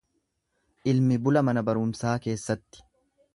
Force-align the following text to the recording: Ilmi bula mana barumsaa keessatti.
Ilmi 0.93 1.19
bula 1.27 1.43
mana 1.51 1.63
barumsaa 1.67 2.15
keessatti. 2.25 2.85